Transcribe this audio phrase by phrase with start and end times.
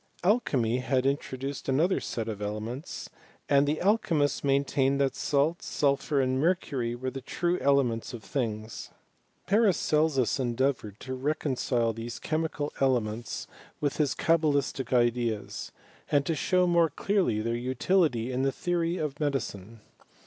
[0.23, 3.07] Alchymy had introduced another set of elements,
[3.47, 8.23] and the al chymists maintained that salt, sulphur, and mercury, were the true elements of
[8.23, 8.89] things.
[9.45, 13.45] Paracelsus endea voured to reconcile these chemical elements
[13.79, 15.05] with hift 160 HISTORY OF CHEMISTRY..
[15.05, 15.71] cabalistic ideas,
[16.09, 19.81] and to show more clearly their utility: in the theory of medicine.